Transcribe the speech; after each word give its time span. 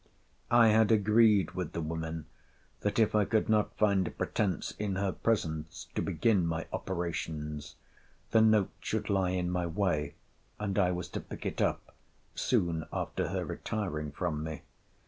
I 0.49 0.69
had 0.69 0.91
agreed 0.91 1.51
with 1.51 1.73
the 1.73 1.79
women, 1.81 2.25
that 2.79 2.97
if 2.97 3.13
I 3.13 3.23
could 3.23 3.47
not 3.49 3.77
find 3.77 4.07
a 4.07 4.09
pretence 4.09 4.71
in 4.79 4.95
her 4.95 5.11
presence 5.11 5.89
to 5.93 6.01
begin 6.01 6.43
my 6.47 6.65
operations, 6.73 7.75
the 8.31 8.41
note 8.41 8.71
should 8.79 9.11
lie 9.11 9.29
in 9.29 9.51
my 9.51 9.67
way, 9.67 10.15
and 10.59 10.79
I 10.79 10.91
was 10.91 11.07
to 11.09 11.19
pick 11.19 11.45
it 11.45 11.61
up, 11.61 11.93
soon 12.33 12.87
after 12.91 13.27
her 13.27 13.45
retiring 13.45 14.11
from 14.11 14.43
me. 14.43 14.63